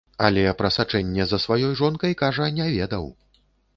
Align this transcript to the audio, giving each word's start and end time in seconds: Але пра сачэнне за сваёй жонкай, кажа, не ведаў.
Але 0.27 0.45
пра 0.61 0.71
сачэнне 0.77 1.27
за 1.31 1.39
сваёй 1.45 1.73
жонкай, 1.81 2.17
кажа, 2.25 2.51
не 2.61 2.67
ведаў. 2.77 3.05